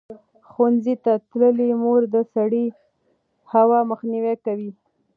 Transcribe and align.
ښوونځې 0.49 0.93
تللې 1.03 1.69
مور 1.81 2.01
د 2.13 2.15
سړې 2.33 2.65
هوا 3.53 3.79
مخنیوی 3.91 4.35
کوي. 4.45 4.71